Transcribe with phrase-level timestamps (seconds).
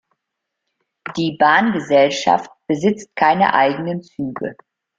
[1.15, 4.55] Die Bahngesellschaft besitzt keine eigenen Züge.